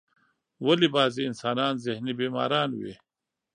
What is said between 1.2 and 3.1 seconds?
انسانان ذهنی بیماران وی؟